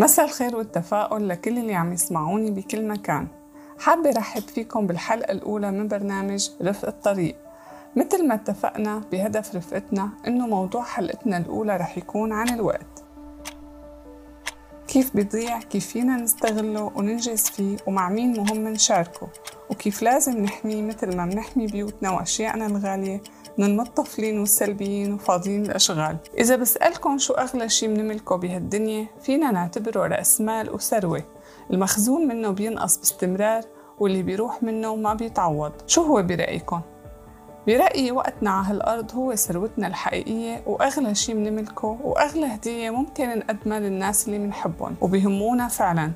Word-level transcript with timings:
مساء 0.00 0.24
الخير 0.24 0.56
والتفاؤل 0.56 1.28
لكل 1.28 1.58
اللي 1.58 1.74
عم 1.74 1.92
يسمعوني 1.92 2.50
بكل 2.50 2.88
مكان. 2.88 3.26
حابة 3.78 4.10
رحب 4.10 4.42
فيكم 4.42 4.86
بالحلقة 4.86 5.32
الأولى 5.32 5.70
من 5.70 5.88
برنامج 5.88 6.50
رفق 6.62 6.88
الطريق. 6.88 7.36
مثل 7.96 8.28
ما 8.28 8.34
اتفقنا 8.34 9.02
بهدف 9.12 9.56
رفقتنا 9.56 10.10
إنه 10.26 10.46
موضوع 10.46 10.82
حلقتنا 10.82 11.36
الأولى 11.36 11.76
رح 11.76 11.98
يكون 11.98 12.32
عن 12.32 12.48
الوقت. 12.48 13.04
كيف 14.88 15.16
بيضيع 15.16 15.60
كيف 15.60 15.86
فينا 15.86 16.16
نستغله 16.16 16.92
وننجز 16.94 17.42
فيه 17.42 17.76
ومع 17.86 18.08
مين 18.08 18.36
مهم 18.40 18.68
نشاركه 18.68 19.28
وكيف 19.70 20.02
لازم 20.02 20.42
نحميه 20.42 20.82
مثل 20.82 21.16
ما 21.16 21.26
بنحمي 21.26 21.66
بيوتنا 21.66 22.10
وأشيائنا 22.10 22.66
الغالية. 22.66 23.20
من 23.58 23.64
المطفلين 23.64 24.40
والسلبيين 24.40 25.12
وفاضيين 25.12 25.66
الأشغال. 25.66 26.16
إذا 26.38 26.56
بسألكم 26.56 27.18
شو 27.18 27.32
أغلى 27.34 27.68
شي 27.68 27.88
بنملكه 27.88 28.36
بهالدنيا 28.36 29.06
فينا 29.22 29.50
نعتبره 29.50 30.06
رأس 30.06 30.40
مال 30.40 30.74
وثروة. 30.74 31.22
المخزون 31.70 32.28
منه 32.28 32.50
بينقص 32.50 32.96
باستمرار 32.96 33.62
واللي 33.98 34.22
بيروح 34.22 34.62
منه 34.62 34.96
ما 34.96 35.14
بيتعوض. 35.14 35.72
شو 35.86 36.02
هو 36.02 36.22
برأيكم؟ 36.22 36.80
برأيي 37.66 38.12
وقتنا 38.12 38.50
على 38.50 38.66
هالأرض 38.66 39.14
هو 39.14 39.34
ثروتنا 39.34 39.86
الحقيقية 39.86 40.62
وأغلى 40.66 41.14
شي 41.14 41.34
بنملكه 41.34 41.98
وأغلى 42.04 42.46
هدية 42.46 42.90
ممكن 42.90 43.38
نقدمها 43.38 43.80
للناس 43.80 44.26
اللي 44.26 44.38
بنحبهم 44.38 44.96
وبيهمونا 45.00 45.68
فعلاً. 45.68 46.12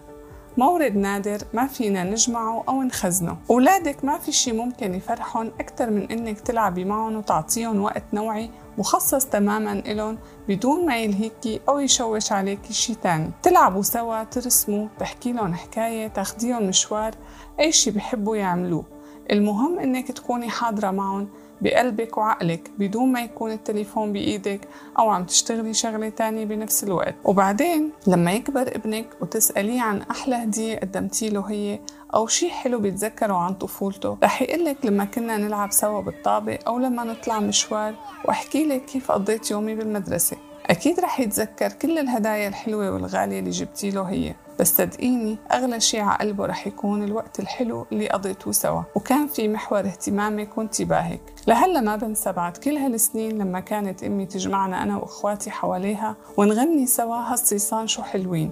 مورد 0.56 0.96
نادر 0.96 1.38
ما 1.54 1.66
فينا 1.66 2.04
نجمعه 2.04 2.64
أو 2.68 2.82
نخزنه. 2.82 3.36
أولادك 3.50 4.04
ما 4.04 4.18
في 4.18 4.32
شي 4.32 4.52
ممكن 4.52 4.94
يفرحهم 4.94 5.52
أكثر 5.60 5.90
من 5.90 6.10
إنك 6.10 6.40
تلعبي 6.40 6.84
معهم 6.84 7.16
وتعطيهم 7.16 7.82
وقت 7.82 8.02
نوعي 8.12 8.50
مخصص 8.78 9.24
تماما 9.24 9.72
إلهم 9.72 10.18
بدون 10.48 10.86
ما 10.86 10.96
يلهيكي 10.96 11.60
أو 11.68 11.78
يشوش 11.78 12.32
عليكي 12.32 12.72
شي 12.72 12.94
تاني. 12.94 13.30
تلعبوا 13.42 13.82
سوا 13.82 14.24
ترسموا 14.24 14.88
تحكي 14.98 15.32
لهم 15.32 15.54
حكاية 15.54 16.08
تاخديهم 16.08 16.68
مشوار 16.68 17.14
أي 17.60 17.72
شي 17.72 17.90
بحبوا 17.90 18.36
يعملوه. 18.36 18.84
المهم 19.30 19.78
إنك 19.78 20.12
تكوني 20.12 20.48
حاضرة 20.48 20.90
معهم 20.90 21.28
بقلبك 21.60 22.18
وعقلك 22.18 22.70
بدون 22.78 23.12
ما 23.12 23.20
يكون 23.20 23.50
التليفون 23.50 24.12
بإيدك 24.12 24.60
أو 24.98 25.10
عم 25.10 25.24
تشتغلي 25.24 25.74
شغلة 25.74 26.08
تانية 26.08 26.44
بنفس 26.44 26.84
الوقت. 26.84 27.14
وبعدين 27.24 27.90
لما 28.06 28.32
يكبر 28.32 28.62
ابنك 28.62 29.06
وتسأليه 29.20 29.80
عن 29.82 30.02
أحلى 30.02 30.34
هدية 30.34 30.78
قدمتي 30.78 31.28
له 31.28 31.40
هي 31.40 31.80
أو 32.14 32.26
شي 32.26 32.50
حلو 32.50 32.78
بيتذكره 32.78 33.34
عن 33.34 33.54
طفولته 33.54 34.18
رح 34.22 34.42
يقلك 34.42 34.76
لما 34.84 35.04
كنا 35.04 35.36
نلعب 35.36 35.72
سوا 35.72 36.00
بالطابة 36.00 36.58
أو 36.66 36.78
لما 36.78 37.04
نطلع 37.04 37.40
مشوار 37.40 37.94
وأحكي 38.24 38.64
لك 38.64 38.84
كيف 38.84 39.12
قضيت 39.12 39.50
يومي 39.50 39.74
بالمدرسة. 39.74 40.36
أكيد 40.66 41.00
رح 41.00 41.20
يتذكر 41.20 41.72
كل 41.72 41.98
الهدايا 41.98 42.48
الحلوة 42.48 42.90
والغالية 42.90 43.38
اللي 43.38 43.50
جبتي 43.50 43.90
له 43.90 44.02
هي. 44.02 44.34
بس 44.60 44.76
صدقيني 44.76 45.38
أغلى 45.52 45.80
شي 45.80 46.00
على 46.00 46.18
قلبه 46.18 46.46
رح 46.46 46.66
يكون 46.66 47.02
الوقت 47.02 47.40
الحلو 47.40 47.86
اللي 47.92 48.08
قضيتوه 48.08 48.52
سوا. 48.52 48.82
وكان 48.94 49.26
في 49.26 49.48
محور 49.48 49.78
اهتمامك 49.80 50.58
وانتباهك 50.58 51.20
لهلا 51.46 51.80
ما 51.80 51.96
بنسى 51.96 52.32
بعد 52.32 52.56
كل 52.56 52.76
هالسنين 52.76 53.38
لما 53.38 53.60
كانت 53.60 54.04
أمي 54.04 54.26
تجمعنا 54.26 54.82
أنا 54.82 54.96
وإخواتي 54.96 55.50
حواليها 55.50 56.16
ونغني 56.36 56.86
سوا 56.86 57.16
هالصيصان 57.16 57.86
شو 57.86 58.02
حلوين. 58.02 58.50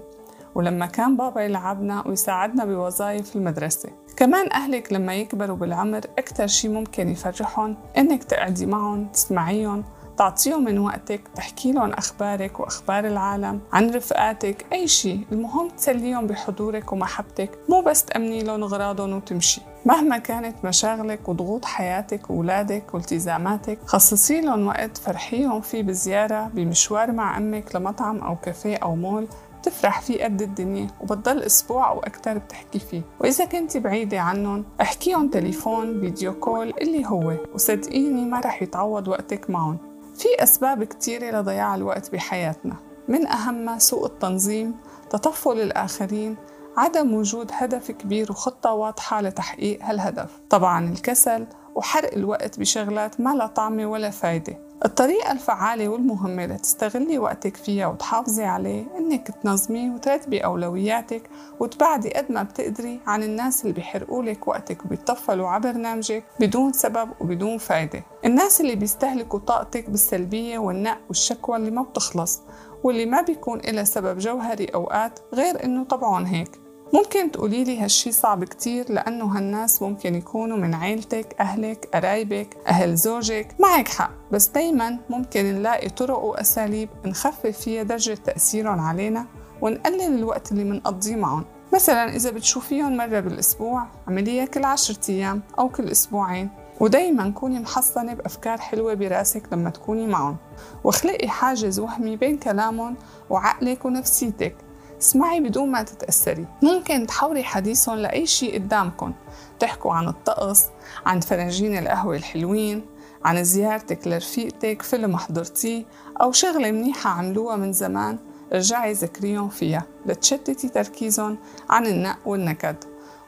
ولما 0.55 0.87
كان 0.87 1.17
بابا 1.17 1.41
يلعبنا 1.41 2.07
ويساعدنا 2.07 2.65
بوظائف 2.65 3.37
المدرسة. 3.37 3.89
كمان 4.17 4.53
أهلك 4.53 4.93
لما 4.93 5.15
يكبروا 5.15 5.57
بالعمر 5.57 6.01
أكتر 6.19 6.47
شي 6.47 6.69
ممكن 6.69 7.09
يفرحهم 7.09 7.77
إنك 7.99 8.25
تقعدي 8.25 8.67
معهم 8.67 9.09
تسمعيهم 9.09 9.85
تعطيهم 10.17 10.65
من 10.65 10.79
وقتك 10.79 11.21
تحكي 11.35 11.73
لهم 11.73 11.91
أخبارك 11.91 12.61
وأخبار 12.61 13.07
العالم 13.07 13.61
عن 13.73 13.91
رفقاتك 13.91 14.67
أي 14.73 14.89
شيء. 14.89 15.21
المهم 15.33 15.69
تسليهم 15.69 16.27
بحضورك 16.27 16.93
ومحبتك 16.93 17.51
مو 17.69 17.81
بس 17.81 18.05
تأمني 18.05 18.43
لهم 18.43 18.63
أغراضهم 18.63 19.13
وتمشي. 19.13 19.61
مهما 19.87 20.19
كانت 20.19 20.65
مشاغلك 20.65 21.29
وضغوط 21.29 21.65
حياتك 21.65 22.31
وولادك 22.31 22.95
والتزاماتك 22.95 23.79
خصصي 23.87 24.41
لهم 24.41 24.67
وقت 24.67 24.99
فرحيهم 24.99 25.61
فيه 25.61 25.83
بزيارة 25.83 26.51
بمشوار 26.55 27.13
مع 27.13 27.37
أمك 27.37 27.77
لمطعم 27.77 28.19
أو 28.19 28.37
كافيه 28.37 28.77
أو 28.77 28.95
مول. 28.95 29.29
تفرح 29.63 30.01
فيه 30.01 30.25
قد 30.25 30.43
الدنيا 30.43 30.87
وبتضل 31.01 31.43
أسبوع 31.43 31.91
أو 31.91 32.01
أكتر 32.01 32.39
بتحكي 32.39 32.79
فيه. 32.79 33.03
وإذا 33.21 33.45
كنت 33.45 33.77
بعيدة 33.77 34.21
عنهم 34.21 34.65
احكيهم 34.81 35.29
تليفون 35.29 36.01
فيديو 36.01 36.33
كول 36.33 36.73
اللي 36.81 37.07
هو. 37.07 37.35
وصدقيني 37.55 38.25
ما 38.25 38.41
رح 38.41 38.63
يتعوض 38.63 39.09
وقتك 39.09 39.51
معهم. 39.51 39.92
في 40.15 40.29
أسباب 40.39 40.85
كتيرة 40.85 41.41
لضياع 41.41 41.75
الوقت 41.75 42.13
بحياتنا. 42.13 42.77
من 43.09 43.27
أهمها 43.27 43.79
سوء 43.79 44.07
التنظيم 44.07 44.75
تطفل 45.11 45.61
الآخرين 45.61 46.37
عدم 46.77 47.15
وجود 47.15 47.51
هدف 47.53 47.91
كبير 47.91 48.33
وخطة 48.33 48.73
واضحة 48.73 49.21
لتحقيق 49.21 49.79
هالهدف. 49.83 50.31
طبعا 50.51 50.89
الكسل 50.93 51.47
وحرق 51.75 52.15
الوقت 52.15 52.59
بشغلات 52.59 53.21
ما 53.21 53.35
لها 53.35 53.47
طعمة 53.47 53.87
ولا 53.87 54.11
فايدة. 54.11 54.59
الطريقة 54.85 55.33
الفعالة 55.33 55.89
والمهمة 55.89 56.47
لتستغلي 56.47 57.19
وقتك 57.19 57.57
فيها 57.57 57.87
وتحافظي 57.87 58.45
عليه 58.45 58.85
إنك 58.99 59.29
تنظمي 59.43 59.91
وترتبي 59.91 60.45
أولوياتك 60.45 61.23
وتبعدي 61.61 62.11
قد 62.11 62.33
ما 62.33 62.43
بتقدري 62.43 63.01
عن 63.07 63.23
الناس 63.23 63.63
اللي 63.63 63.73
بيحرقوا 63.73 64.23
لك 64.23 64.49
وقتك 64.49 64.85
وبيتطفلوا 64.85 65.49
على 65.49 65.63
برنامجك 65.73 66.25
بدون 66.41 66.73
سبب 66.73 67.09
وبدون 67.21 67.59
فايدة. 67.59 68.03
الناس 68.25 68.61
اللي 68.61 68.75
بيستهلكوا 68.75 69.39
طاقتك 69.39 69.91
بالسلبية 69.91 70.59
والنق 70.59 70.99
والشكوى 71.09 71.57
اللي 71.57 71.71
ما 71.71 71.83
بتخلص 71.83 72.43
واللي 72.85 73.07
ما 73.07 73.23
بيكون 73.23 73.59
إلها 73.61 73.85
سبب 73.85 74.19
جوهري 74.19 74.65
أوقات 74.65 75.19
غير 75.35 75.65
إنه 75.65 75.85
طبعهم 75.85 76.25
هيك. 76.25 76.62
ممكن 76.95 77.31
تقولي 77.31 77.65
لي 77.65 77.81
هالشي 77.81 78.13
صعب 78.13 78.45
كتير 78.45 78.93
لأنه 78.93 79.25
هالناس 79.25 79.83
ممكن 79.83 80.15
يكونوا 80.15 80.57
من 80.57 80.75
عيلتك 80.75 81.37
أهلك 81.41 81.89
قرايبك 81.95 82.57
أهل 82.67 82.97
زوجك. 82.97 83.55
معك 83.61 83.89
حق 83.89 84.11
بس 84.33 84.47
دايما 84.47 84.99
ممكن 85.11 85.45
نلاقي 85.45 85.89
طرق 85.89 86.19
وأساليب 86.19 86.89
نخفف 87.05 87.47
فيها 87.47 87.83
درجة 87.83 88.15
تأثيرهم 88.15 88.81
علينا 88.81 89.27
ونقلل 89.61 90.19
الوقت 90.19 90.53
اللي 90.53 90.65
منقضيه 90.65 91.17
معهم. 91.17 91.45
مثلا 91.75 92.17
إذا 92.17 92.31
بتشوفيهم 92.31 92.97
مرة 92.97 93.21
بالأسبوع 93.21 93.87
عمليها 94.09 94.45
كل 94.45 94.65
عشرة 94.65 95.11
أيام 95.11 95.43
أو 95.59 95.69
كل 95.69 95.89
أسبوعين. 95.89 96.51
ودايما 96.81 97.31
كوني 97.31 97.61
محصنة 97.61 98.15
بأفكار 98.15 98.59
حلوة 98.59 98.95
براسك 98.95 99.43
لما 99.53 99.71
تكوني 99.71 100.07
معهم. 100.07 100.37
واخلقي 100.85 101.29
حاجز 101.29 101.79
وهمي 101.79 102.17
بين 102.17 102.39
كلامهم 102.39 102.97
وعقلك 103.31 103.85
ونفسيتك. 103.85 104.57
اسمعي 105.03 105.41
بدون 105.41 105.71
ما 105.71 105.83
تتأثري. 105.83 106.47
ممكن 106.63 107.07
تحوري 107.07 107.45
حديثهم 107.45 107.99
لأي 107.99 108.27
شيء 108.27 108.55
قدامكم 108.55 109.13
تحكوا 109.59 109.95
عن 109.95 110.09
الطقس 110.09 110.65
عن 111.07 111.21
فناجين 111.21 111.79
القهوة 111.79 112.17
الحلوين 112.17 112.87
عن 113.25 113.45
زيارتك 113.45 114.07
لرفيقتك 114.07 114.83
فيلم 114.83 115.17
حضرتيه 115.17 115.85
أو 116.21 116.33
شغلة 116.33 116.71
منيحة 116.71 117.11
عملوها 117.11 117.57
من 117.57 117.73
زمان 117.73 118.19
رجعي 118.53 118.93
ذكريهم 118.93 119.49
فيها. 119.49 119.83
لتشتتي 120.07 120.69
تركيزهم 120.69 121.39
عن 121.71 121.87
النق 121.87 122.17
والنكد. 122.27 122.77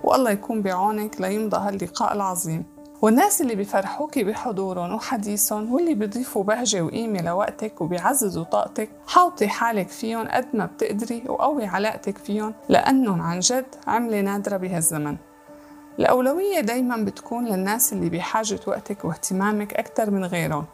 والله 0.02 0.30
يكون 0.30 0.62
بعونك 0.62 1.20
ليمضى 1.20 1.56
هاللقاء 1.56 2.12
العظيم. 2.12 2.73
والناس 3.04 3.40
اللي 3.40 3.54
بيفرحوكي 3.54 4.24
بحضورهم 4.24 4.94
وحديثهم 4.94 5.72
واللي 5.72 5.94
بيضيفوا 5.94 6.44
بهجة 6.44 6.82
وقيمة 6.82 7.22
لوقتك 7.22 7.80
وبيعززوا 7.80 8.44
طاقتك 8.44 8.88
حاوطي 9.06 9.48
حالك 9.48 9.88
فيهم 9.88 10.28
قد 10.28 10.46
ما 10.54 10.66
بتقدري 10.66 11.22
وقوي 11.26 11.66
علاقتك 11.66 12.18
فيهم 12.18 12.54
لأنهم 12.68 13.22
عن 13.22 13.40
جد 13.40 13.66
عملة 13.86 14.20
نادرة 14.20 14.56
بهالزمن. 14.56 15.16
الأولوية 15.98 16.60
دايما 16.60 16.96
بتكون 16.96 17.44
للناس 17.44 17.92
اللي 17.92 18.10
بحاجة 18.10 18.60
وقتك 18.66 19.04
واهتمامك 19.04 19.74
أكثر 19.74 20.10
من 20.10 20.24
غيرهم. 20.24 20.64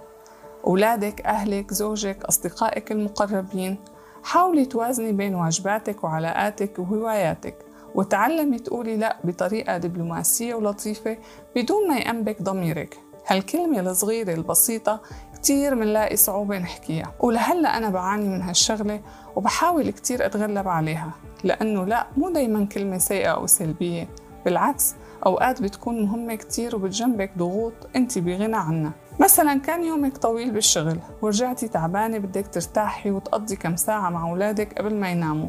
أولادك، 0.66 1.20
أهلك، 1.20 1.72
زوجك، 1.72 2.24
أصدقائك 2.24 2.92
المقربين 2.92 3.76
حاولي 4.24 4.64
توازني 4.66 5.12
بين 5.12 5.34
واجباتك 5.34 6.04
وعلاقاتك 6.04 6.78
وهواياتك. 6.78 7.69
وتعلمي 7.94 8.58
تقولي 8.58 8.96
لا 8.96 9.16
بطريقة 9.24 9.78
دبلوماسية 9.78 10.54
ولطيفة 10.54 11.18
بدون 11.56 11.88
ما 11.88 11.98
يأنبك 11.98 12.42
ضميرك. 12.42 12.98
هالكلمة 13.26 13.80
الصغيرة 13.80 14.34
البسيطة 14.34 15.00
كتير 15.34 15.74
منلاقي 15.74 16.16
صعوبة 16.16 16.58
نحكيها 16.58 17.14
ولهلأ 17.20 17.76
أنا 17.76 17.88
بعاني 17.88 18.28
من 18.28 18.42
هالشغلة 18.42 19.00
وبحاول 19.36 19.90
كتير 19.90 20.26
أتغلب 20.26 20.68
عليها 20.68 21.12
لأنه 21.44 21.84
لا 21.84 22.06
مو 22.16 22.30
دايما 22.30 22.64
كلمة 22.64 22.98
سيئة 22.98 23.28
أو 23.28 23.46
سلبية 23.46 24.08
بالعكس 24.44 24.94
أوقات 25.26 25.62
بتكون 25.62 26.02
مهمة 26.02 26.34
كتير 26.34 26.76
وبتجنبك 26.76 27.32
ضغوط 27.38 27.72
أنت 27.96 28.18
بغنى 28.18 28.56
عنها. 28.56 28.92
مثلا 29.20 29.60
كان 29.60 29.84
يومك 29.84 30.16
طويل 30.16 30.50
بالشغل 30.50 30.98
ورجعتي 31.22 31.68
تعبانة 31.68 32.18
بدك 32.18 32.46
ترتاحي 32.48 33.10
وتقضي 33.10 33.56
كم 33.56 33.76
ساعة 33.76 34.10
مع 34.10 34.30
أولادك 34.30 34.78
قبل 34.78 34.94
ما 34.94 35.10
يناموا. 35.10 35.48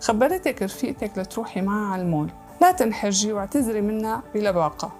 خبرتك 0.00 0.62
رفيقتك 0.62 1.18
لتروحي 1.18 1.60
معها 1.60 1.92
على 1.92 2.02
المول. 2.02 2.30
لا 2.60 2.72
تنحرجي 2.72 3.32
واعتذري 3.32 3.80
منها 3.80 4.22
بلباقة 4.34 4.92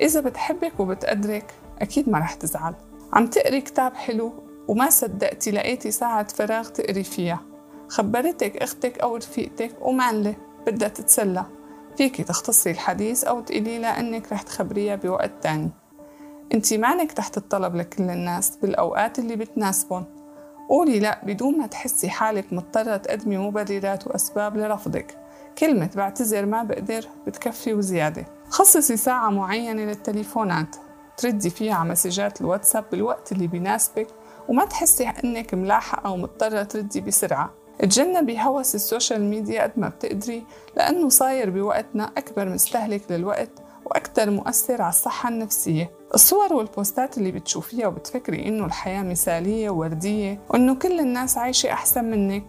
إذا 0.00 0.20
بتحبك 0.20 0.80
وبتقدرك 0.80 1.54
أكيد 1.78 2.08
ما 2.08 2.18
رح 2.18 2.34
تزعل. 2.34 2.74
عم 3.12 3.26
تقري 3.26 3.60
كتاب 3.60 3.94
حلو 3.94 4.32
وما 4.68 4.90
صدقتي 4.90 5.50
لقيتي 5.50 5.90
ساعة 5.90 6.28
فراغ 6.28 6.68
تقري 6.68 7.04
فيها. 7.04 7.40
خبرتك 7.88 8.56
أختك 8.56 8.98
أو 8.98 9.16
رفيقتك 9.16 9.70
ومعنلة 9.80 10.36
بدها 10.66 10.88
تتسلى. 10.88 11.44
فيكي 11.96 12.22
تختصي 12.22 12.70
الحديث 12.70 13.24
أو 13.24 13.40
تقولي 13.40 13.78
لها 13.78 14.00
إنك 14.00 14.32
رح 14.32 14.42
تخبريها 14.42 14.96
بوقت 14.96 15.30
تاني. 15.42 15.70
انتي 16.54 16.78
معنك 16.78 17.12
تحت 17.12 17.36
الطلب 17.36 17.76
لكل 17.76 18.02
الناس 18.10 18.56
بالأوقات 18.56 19.18
اللي 19.18 19.36
بتناسبن 19.36 20.04
قولي 20.68 21.00
لا 21.00 21.20
بدون 21.24 21.58
ما 21.58 21.66
تحسي 21.66 22.10
حالك 22.10 22.52
مضطرة 22.52 22.96
تقدمي 22.96 23.38
مبررات 23.38 24.06
وأسباب 24.06 24.56
لرفضك. 24.56 25.16
كلمة 25.58 25.90
بعتذر 25.96 26.46
ما 26.46 26.62
بقدر 26.62 27.04
بتكفي 27.26 27.74
وزيادة. 27.74 28.26
خصصي 28.50 28.96
ساعة 28.96 29.30
معينة 29.30 29.82
للتليفونات. 29.82 30.76
تردي 31.16 31.50
فيها 31.50 31.74
على 31.74 31.88
مسجات 31.88 32.40
الواتساب 32.40 32.84
بالوقت 32.92 33.32
اللي 33.32 33.46
بيناسبك 33.46 34.06
وما 34.48 34.64
تحسي 34.64 35.08
إنك 35.08 35.54
ملاحقة 35.54 36.10
ومضطرة 36.10 36.62
تردي 36.62 37.00
بسرعة. 37.00 37.50
تجنبي 37.78 38.40
هوس 38.40 38.74
ال 38.74 38.81
social 38.81 39.24
media 39.24 39.62
قد 39.62 39.72
ما 39.76 39.88
بتقدري 39.88 40.44
لأنه 40.76 41.08
صاير 41.08 41.50
بوقتنا 41.50 42.10
أكبر 42.16 42.48
مستهلك 42.48 43.02
للوقت 43.10 43.50
وأكثر 43.84 44.30
مؤثر 44.30 44.82
على 44.82 44.90
الصحة 44.90 45.28
النفسية. 45.28 45.97
الصور 46.14 46.52
والبوستات 46.52 47.18
اللي 47.18 47.32
بتشوفيها 47.32 47.86
وبتفكري 47.86 48.48
إنه 48.48 48.64
الحياة 48.66 49.02
مثالية 49.02 49.70
ووردية 49.70 50.40
وإنه 50.48 50.74
كل 50.74 51.00
الناس 51.00 51.38
عايشة 51.38 51.72
أحسن 51.72 52.04
منك 52.04 52.44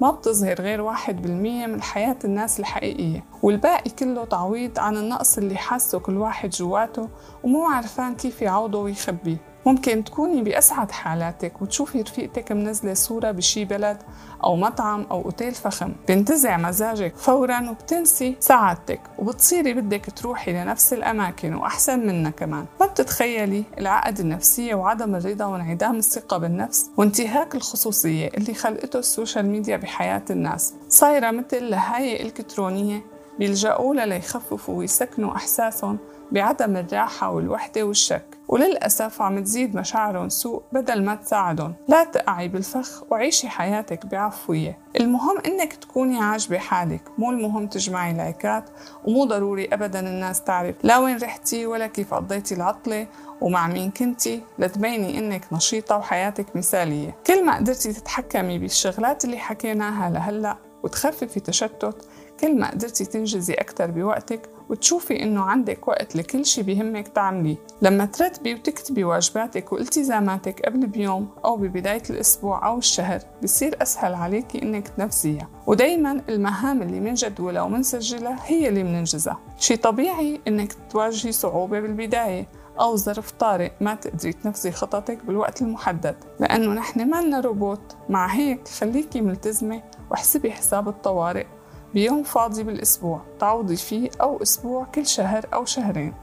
ما 0.00 0.10
بتظهر 0.10 0.60
غير 0.60 0.80
واحد 0.80 1.22
بالمية 1.22 1.66
من 1.66 1.82
حياة 1.82 2.16
الناس 2.24 2.60
الحقيقية. 2.60 3.24
والباقي 3.42 3.90
كله 3.90 4.24
تعويض 4.24 4.78
عن 4.78 4.96
النقص 4.96 5.38
اللي 5.38 5.56
حاسه 5.56 5.98
كل 5.98 6.16
واحد 6.16 6.50
جواته 6.50 7.08
ومو 7.44 7.64
عرفان 7.64 8.14
كيف 8.14 8.42
يعوضه 8.42 8.78
ويخبيه. 8.78 9.53
ممكن 9.66 10.04
تكوني 10.04 10.42
بأسعد 10.42 10.90
حالاتك 10.90 11.62
وتشوفي 11.62 12.02
رفيقتك 12.02 12.52
منزلة 12.52 12.94
صورة 12.94 13.30
بشي 13.30 13.64
بلد 13.64 13.96
أو 14.44 14.56
مطعم 14.56 15.06
أو 15.10 15.22
أوتيل 15.24 15.54
فخم. 15.54 15.92
بينتزع 16.06 16.56
مزاجك 16.56 17.16
فورا 17.16 17.70
وبتنسي 17.70 18.36
سعادتك 18.40 19.00
وبتصيري 19.18 19.74
بدك 19.74 20.06
تروحي 20.16 20.52
لنفس 20.52 20.92
الأماكن 20.92 21.54
وأحسن 21.54 22.06
منها 22.06 22.30
كمان. 22.30 22.64
ما 22.80 22.86
بتتخيلي 22.86 23.64
العقد 23.78 24.20
النفسية 24.20 24.74
وعدم 24.74 25.14
الرضا 25.14 25.44
وانعدام 25.44 25.96
الثقة 25.96 26.38
بالنفس 26.38 26.90
وانتهاك 26.96 27.54
الخصوصية 27.54 28.28
اللي 28.28 28.54
خلقته 28.54 28.98
ال 28.98 29.05
social 29.05 29.46
media 29.46 29.76
بحياة 29.76 30.24
الناس. 30.30 30.74
صايرة 30.88 31.30
مثل 31.30 31.70
لهاية 31.70 32.22
إلكترونية 32.22 33.02
بيلجأوا 33.38 33.94
ليخففوا 33.94 34.74
ويسكنوا 34.74 35.36
أحساسهم 35.36 35.98
بعدم 36.34 36.76
الراحة 36.76 37.30
والوحدة 37.30 37.82
والشك. 37.82 38.24
وللأسف 38.48 39.22
عم 39.22 39.44
تزيد 39.44 39.76
مشاعرهم 39.76 40.28
سوء 40.28 40.62
بدل 40.72 41.04
ما 41.04 41.14
تساعدهم. 41.14 41.74
لا 41.88 42.04
تقعي 42.04 42.48
بالفخ 42.48 43.02
وعيشي 43.10 43.48
حياتك 43.48 44.06
بعفوية. 44.06 44.78
المهم 45.00 45.38
إنك 45.46 45.72
تكوني 45.72 46.18
عاجبة 46.18 46.58
حالك. 46.58 47.02
مو 47.18 47.30
المهم 47.30 47.66
تجمعي 47.66 48.12
لايكات. 48.12 48.64
ومو 49.04 49.24
ضروري 49.24 49.68
ابدا 49.72 50.00
الناس 50.00 50.42
تعرف 50.42 50.76
لا 50.82 50.98
وين 50.98 51.16
رحتي 51.16 51.66
ولا 51.66 51.86
كيف 51.86 52.14
قضيتي 52.14 52.54
العطلة. 52.54 53.06
ومع 53.40 53.68
مين 53.68 53.90
كنتي. 53.90 54.42
لتبيني 54.58 55.18
إنك 55.18 55.52
نشيطة 55.52 55.96
وحياتك 55.96 56.56
مثالية. 56.56 57.16
كل 57.26 57.44
ما 57.44 57.56
قدرتي 57.56 57.92
تتحكمي 57.92 58.58
بالشغلات 58.58 59.24
اللي 59.24 59.38
حكيناها 59.38 60.10
لهلأ 60.10 60.56
وتخففي 60.82 61.40
تشتت 61.40 62.08
كل 62.40 62.58
ما 62.58 62.70
قدرتي 62.70 63.04
تنجزي 63.04 63.54
أكثر 63.54 63.90
بوقتك 63.90 64.53
وتشوفي 64.70 65.22
إنه 65.22 65.42
عندك 65.42 65.88
وقت 65.88 66.16
لكل 66.16 66.46
شي 66.46 66.62
بيهمك 66.62 67.08
تعمليه 67.08 67.56
لما 67.82 68.04
ترتبي 68.04 68.54
وتكتبي 68.54 69.04
واجباتك 69.04 69.72
والتزاماتك 69.72 70.60
قبل 70.66 70.86
بيوم 70.86 71.28
أو 71.44 71.56
ببداية 71.56 72.02
الأسبوع 72.10 72.66
أو 72.66 72.78
الشهر 72.78 73.20
بصير 73.42 73.82
أسهل 73.82 74.14
عليكي 74.14 74.62
إنك 74.62 74.88
تنفذيها. 74.88 75.48
ودايما 75.66 76.22
المهام 76.28 76.82
اللي 76.82 77.00
منجدولها 77.00 77.62
ومنسجلها 77.62 78.38
هي 78.44 78.68
اللي 78.68 78.82
مننجزها. 78.82 79.40
شي 79.58 79.76
طبيعي 79.76 80.40
إنك 80.48 80.72
تواجهي 80.90 81.32
صعوبة 81.32 81.80
بالبداية 81.80 82.46
أو 82.80 82.96
ظرف 82.96 83.30
طارئ 83.30 83.70
ما 83.80 83.94
تقدري 83.94 84.32
تنفذي 84.32 84.72
خططك 84.72 85.24
بالوقت 85.24 85.62
المحدد 85.62 86.16
لأنه 86.40 86.72
نحن 86.74 87.10
ما 87.10 87.22
لنا 87.22 87.40
روبوت. 87.40 87.96
مع 88.08 88.26
هيك 88.26 88.68
خليكي 88.68 89.20
ملتزمة 89.20 89.82
واحسبي 90.10 90.50
حساب 90.52 90.88
الطوارئ 90.88 91.46
بيوم 91.94 92.22
فاضي 92.22 92.62
بالأسبوع 92.62 93.20
تعوضي 93.40 93.76
فيه 93.76 94.10
أو 94.20 94.42
أسبوع 94.42 94.84
كل 94.84 95.06
شهر 95.06 95.46
أو 95.54 95.64
شهرين. 95.64 96.14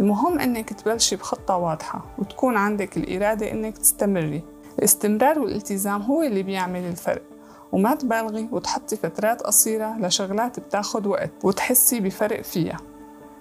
المهم 0.00 0.38
إنك 0.38 0.72
تبلشي 0.72 1.16
بخطة 1.16 1.56
واضحة 1.56 2.04
وتكون 2.18 2.56
عندك 2.56 2.96
الإرادة 2.96 3.50
إنك 3.50 3.78
تستمري. 3.78 4.42
الاستمرار 4.78 5.38
والالتزام 5.38 6.02
هو 6.02 6.22
اللي 6.22 6.42
بيعمل 6.42 6.80
الفرق. 6.80 7.22
وما 7.72 7.94
تبالغي 7.94 8.48
وتحطي 8.52 8.96
فترات 8.96 9.42
قصيرة 9.42 9.98
لشغلات 9.98 10.60
بتاخد 10.60 11.06
وقت 11.06 11.30
وتحسي 11.44 12.00
بفرق 12.00 12.40
فيها. 12.42 12.76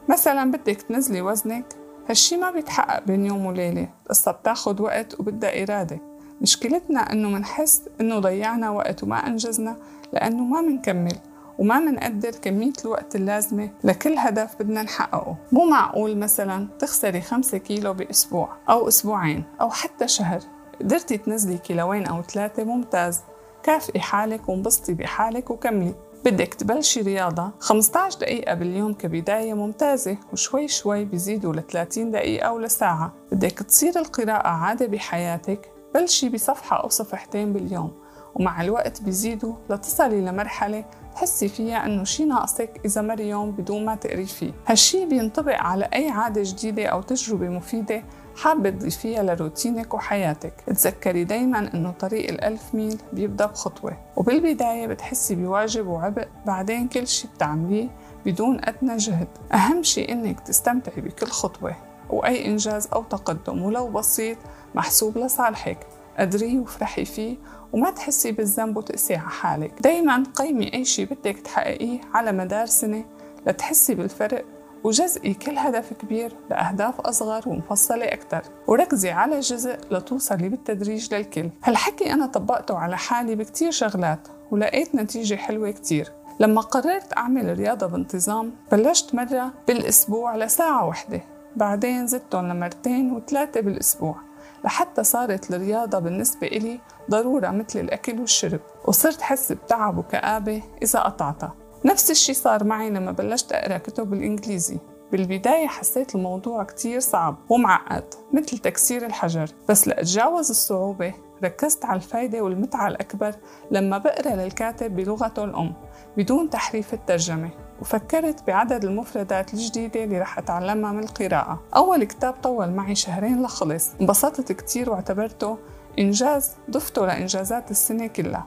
مثلا 0.09 0.51
بدك 0.51 0.81
تنزلي 0.81 1.21
وزنك 1.21 1.65
هالشي 2.09 2.37
ما 2.37 2.51
بيتحقق 2.51 3.03
بين 3.03 3.25
يوم 3.25 3.45
وليلة. 3.45 3.89
القصة 4.03 4.31
بتاخد 4.31 4.81
وقت 4.81 5.19
وبدها 5.19 5.63
إرادة. 5.63 5.99
مشكلتنا 6.41 7.11
إنه 7.11 7.29
منحس 7.29 7.81
إنه 8.01 8.19
ضيعنا 8.19 8.69
وقت 8.69 9.03
وما 9.03 9.27
أنجزنا 9.27 9.77
لأنه 10.13 10.43
ما 10.43 10.61
منكمل. 10.61 11.17
وما 11.59 11.79
منقدر 11.79 12.31
كمية 12.31 12.73
الوقت 12.85 13.15
اللازمة 13.15 13.69
لكل 13.83 14.17
هدف 14.17 14.55
بدنا 14.59 14.83
نحققه. 14.83 15.35
مو 15.51 15.65
معقول 15.65 16.17
مثلا 16.17 16.67
تخسري 16.79 17.21
خمسة 17.21 17.57
كيلو 17.57 17.93
بأسبوع 17.93 18.49
أو 18.69 18.87
أسبوعين 18.87 19.43
أو 19.61 19.69
حتى 19.69 20.07
شهر. 20.07 20.39
قدرتي 20.79 21.17
تنزلي 21.17 21.57
كيلوين 21.57 22.05
أو 22.05 22.21
ثلاثة 22.21 22.63
ممتاز. 22.63 23.21
كافئي 23.63 23.99
حالك 23.99 24.49
وانبسطي 24.49 24.93
بحالك 24.93 25.51
وكملي. 25.51 25.95
بدك 26.25 26.53
تبلشي 26.53 27.01
رياضة 27.01 27.51
15 27.59 28.19
دقيقة 28.19 28.53
باليوم 28.53 28.93
كبداية 28.93 29.53
ممتازة 29.53 30.17
وشوي 30.33 30.67
شوي 30.67 31.05
بيزيدوا 31.05 31.53
ل 31.53 31.67
30 31.67 32.11
دقيقة 32.11 32.47
أو 32.47 32.59
لساعة. 32.59 33.13
بدك 33.31 33.59
تصير 33.59 33.99
القراءة 33.99 34.47
عادة 34.47 34.87
بحياتك. 34.87 35.71
بلشي 35.93 36.29
بصفحة 36.29 36.83
أو 36.83 36.89
صفحتين 36.89 37.53
باليوم. 37.53 38.02
ومع 38.35 38.61
الوقت 38.61 39.01
بيزيدوا 39.01 39.53
لتصلي 39.69 40.21
لمرحلة 40.21 40.85
تحسي 41.15 41.47
فيها 41.47 41.85
إنه 41.85 42.03
شي 42.03 42.25
ناقصك 42.25 42.81
إذا 42.85 43.01
مر 43.01 43.19
يوم 43.19 43.51
بدون 43.51 43.85
ما 43.85 43.95
تقري 43.95 44.25
فيه. 44.25 44.51
هالشي 44.67 45.05
بينطبق 45.05 45.55
على 45.55 45.89
أي 45.93 46.09
عادة 46.09 46.41
جديدة 46.45 46.85
أو 46.85 47.01
تجربة 47.01 47.49
مفيدة 47.49 48.03
حابة 48.35 48.69
تضيفيها 48.69 49.23
لروتينك 49.23 49.93
وحياتك. 49.93 50.53
تذكري 50.67 51.23
دايما 51.23 51.73
إنه 51.73 51.91
طريق 51.91 52.29
الألف 52.29 52.75
ميل 52.75 52.97
بيبدأ 53.13 53.45
بخطوة 53.45 53.97
وبالبداية 54.15 54.87
بتحسي 54.87 55.35
بواجب 55.35 55.87
وعبء 55.87 56.27
بعدين 56.45 56.87
كل 56.87 57.07
شي 57.07 57.27
بتعمليه 57.35 57.89
بدون 58.25 58.59
أدنى 58.63 58.97
جهد. 58.97 59.27
أهم 59.53 59.83
شي 59.83 60.11
إنك 60.11 60.39
تستمتعي 60.39 61.01
بكل 61.01 61.27
خطوة 61.27 61.75
وأي 62.09 62.45
إنجاز 62.45 62.87
أو 62.93 63.03
تقدم 63.03 63.61
ولو 63.61 63.87
بسيط 63.87 64.37
محسوب 64.75 65.17
لصالحك. 65.17 65.87
قدريه 66.19 66.59
وفرحي 66.59 67.05
فيه 67.05 67.37
وما 67.73 67.89
تحسي 67.89 68.31
بالذنب 68.31 68.77
وتقسي 68.77 69.15
على 69.15 69.29
حالك. 69.29 69.81
دايما 69.81 70.23
قيمي 70.35 70.73
أي 70.73 70.85
شي 70.85 71.05
بدك 71.05 71.39
تحققيه 71.39 72.01
على 72.13 72.31
مدار 72.31 72.65
سنة 72.65 73.05
لتحسي 73.47 73.95
بالفرق 73.95 74.45
وجزئي 74.83 75.33
كل 75.33 75.57
هدف 75.57 75.93
كبير 75.93 76.35
لأهداف 76.49 77.01
أصغر 77.01 77.49
ومفصلة 77.49 78.05
أكثر 78.05 78.41
وركزي 78.67 79.11
على 79.11 79.39
جزء 79.39 79.77
لتوصلي 79.91 80.49
بالتدريج 80.49 81.13
للكل. 81.13 81.49
هالحكي 81.63 82.13
أنا 82.13 82.25
طبقته 82.25 82.77
على 82.77 82.97
حالي 82.97 83.35
بكتير 83.35 83.71
شغلات 83.71 84.27
ولقيت 84.51 84.95
نتيجة 84.95 85.35
حلوة 85.35 85.71
كتير. 85.71 86.11
لما 86.39 86.61
قررت 86.61 87.17
أعمل 87.17 87.57
رياضة 87.57 87.87
بانتظام 87.87 88.51
بلشت 88.71 89.15
مرة 89.15 89.53
بالأسبوع 89.67 90.35
لساعة 90.35 90.87
واحدة 90.87 91.21
بعدين 91.55 92.07
زدتهم 92.07 92.47
لمرتين 92.47 93.11
وثلاثة 93.11 93.61
بالأسبوع. 93.61 94.15
لحتى 94.63 95.03
صارت 95.03 95.51
الرياضة 95.51 95.99
بالنسبة 95.99 96.47
إلي 96.47 96.79
ضرورة 97.09 97.49
مثل 97.49 97.79
الأكل 97.79 98.19
والشرب 98.19 98.59
وصرت 98.85 99.21
حس 99.21 99.51
بتعب 99.51 99.97
وكآبة 99.97 100.63
إذا 100.81 100.99
قطعتها. 100.99 101.53
نفس 101.85 102.11
الشي 102.11 102.33
صار 102.33 102.63
معي 102.63 102.89
لما 102.89 103.11
بلشت 103.11 103.51
أقرأ 103.51 103.77
كتب 103.77 104.09
بالإنجليزي. 104.09 104.77
بالبداية 105.11 105.67
حسيت 105.67 106.15
الموضوع 106.15 106.63
كتير 106.63 106.99
صعب 106.99 107.35
ومعقد 107.49 108.03
مثل 108.33 108.57
تكسير 108.57 109.05
الحجر 109.05 109.49
بس 109.69 109.87
لأتجاوز 109.87 110.49
الصعوبة 110.49 111.13
ركزت 111.43 111.85
على 111.85 111.95
الفايدة 111.95 112.41
والمتعة 112.41 112.87
الأكبر 112.87 113.35
لما 113.71 113.97
بقرأ 113.97 114.35
للكاتب 114.35 114.95
بلغته 114.95 115.43
الأم 115.43 115.73
بدون 116.17 116.49
تحريف 116.49 116.93
الترجمة 116.93 117.49
وفكرت 117.81 118.47
بعدد 118.47 118.85
المفردات 118.85 119.53
الجديدة 119.53 120.03
اللي 120.03 120.19
رح 120.19 120.37
أتعلمها 120.37 120.91
من 120.91 121.03
القراءة. 121.03 121.61
أول 121.75 122.03
كتاب 122.03 122.33
طول 122.33 122.69
معي 122.69 122.95
شهرين 122.95 123.43
لخلص 123.43 123.89
انبسطت 124.01 124.51
كتير 124.51 124.89
واعتبرته 124.89 125.57
إنجاز 125.99 126.51
ضفته 126.71 127.05
لإنجازات 127.05 127.71
السنة 127.71 128.07
كلها. 128.07 128.45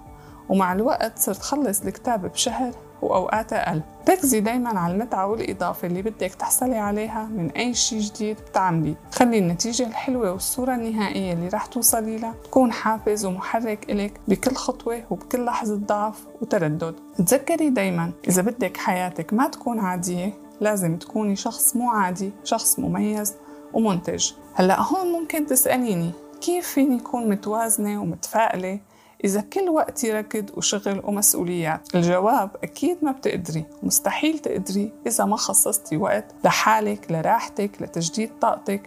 ومع 0.49 0.73
الوقت 0.73 1.19
صرت 1.19 1.43
خلص 1.43 1.83
الكتاب 1.83 2.27
بشهر 2.33 2.73
وأوقات 3.03 3.53
أقل. 3.53 3.83
ركزي 4.09 4.41
دايما 4.41 4.79
على 4.79 4.95
المتعة 4.95 5.27
والإضافة 5.27 5.89
اللي 5.89 6.03
بدك 6.03 6.35
تحصلي 6.35 6.77
عليها 6.77 7.25
من 7.25 7.51
أي 7.51 7.75
شي 7.75 7.99
جديد 7.99 8.37
بتعمليه 8.51 8.95
خلي 9.13 9.39
النتيجة 9.39 9.87
الحلوة 9.87 10.33
والصورة 10.33 10.75
النهائية 10.75 11.33
اللي 11.33 11.49
رح 11.49 11.67
توصلي 11.67 12.17
لها. 12.17 12.35
تكون 12.45 12.73
حافز 12.73 13.25
ومحرك 13.25 13.91
إلك 13.91 14.21
بكل 14.29 14.55
خطوة 14.55 15.03
وبكل 15.11 15.45
لحظة 15.45 15.77
ضعف 15.77 16.27
وتردد. 16.43 16.95
تذكري 17.19 17.71
دايما 17.71 18.13
إذا 18.29 18.43
بدك 18.43 18.77
حياتك 18.77 19.33
ما 19.33 19.49
تكون 19.49 19.81
عادية 19.81 20.33
لازم 20.61 20.97
تكوني 20.97 21.37
شخص 21.37 21.77
مو 21.77 21.91
عادي 21.91 22.33
شخص 22.45 22.79
مميز 22.79 23.35
ومنتج. 23.73 24.33
هلأ 24.55 24.81
هون 24.81 25.13
ممكن 25.13 25.47
تسأليني 25.47 26.11
كيف 26.41 26.69
فيني 26.69 27.01
أكون 27.01 27.29
متوازنة 27.29 28.03
ومتفائلة؟ 28.03 28.81
إذا 29.25 29.41
كل 29.41 29.69
وقتي 29.69 30.13
ركض 30.13 30.51
وشغل 30.57 31.03
ومسؤوليات 31.05 31.95
الجواب 31.95 32.51
أكيد 32.63 32.97
ما 33.03 33.13
بتقدري. 33.13 33.65
مستحيل 33.83 34.39
تقدري 34.39 34.93
إذا 35.07 35.25
ما 35.25 35.37
خصصتي 35.37 35.97
وقت 35.97 36.25
لحالك 36.45 37.13
لراحتك 37.13 37.71
لتجديد 37.81 38.31
طاقتك 38.41 38.83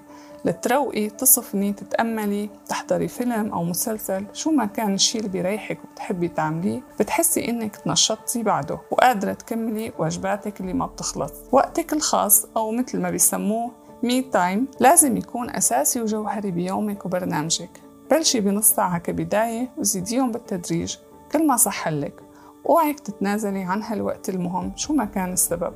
لتروقي 0.46 1.10
تصفني 1.10 1.74
تتأملي 1.74 2.50
تحضري 2.68 3.08
فيلم 3.08 3.54
أو 3.54 3.64
مسلسل. 3.64 4.26
شو 4.34 4.52
ما 4.52 4.66
كان 4.66 4.94
الشيء 4.94 5.22
اللي 5.22 5.32
بيريحك 5.32 5.78
وبتحبي 5.84 6.28
تعمليه 6.28 6.82
بتحسي 7.00 7.50
إنك 7.50 7.76
تنشطتي 7.76 8.44
بعده 8.44 8.80
وقادرة 8.92 9.34
تكملي 9.34 9.92
واجباتك 9.98 10.62
اللي 10.62 10.74
ما 10.74 10.86
بتخلص. 10.86 11.34
وقتك 11.52 11.94
الخاص 11.94 12.46
أو 12.58 12.72
مثل 12.72 13.00
ما 13.00 13.10
بيسموه 13.10 13.72
me 14.04 14.22
time 14.22 14.68
لازم 14.80 15.18
يكون 15.18 15.50
أساسي 15.50 16.02
وجوهري 16.02 16.52
بيومك 16.52 17.06
وبرنامجك. 17.06 17.89
بلشي 18.12 18.40
بنص 18.40 18.70
ساعة 18.70 18.98
كبداية 18.98 19.70
وزيديهم 19.78 20.32
بالتدريج 20.32 20.96
كل 21.32 21.48
ما 21.48 21.58
صحلك 21.58 22.22
اوعك 22.66 23.00
تتنازلي 23.00 23.64
عن 23.64 23.84
هالوقت 23.84 24.30
المهم 24.30 24.72
شو 24.76 24.94
ما 24.94 25.06
كان 25.06 25.34
السبب. 25.34 25.74